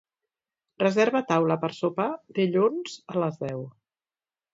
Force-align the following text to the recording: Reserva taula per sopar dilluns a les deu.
Reserva 0.83 1.19
taula 1.31 1.57
per 1.63 1.69
sopar 1.79 2.07
dilluns 2.39 2.97
a 3.15 3.19
les 3.25 3.39
deu. 3.43 3.63